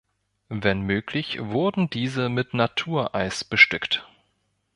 Wenn 0.49 0.81
möglich, 0.81 1.37
wurden 1.39 1.87
diese 1.91 2.27
mit 2.29 2.55
Natureis 2.55 3.43
bestückt. 3.43 4.03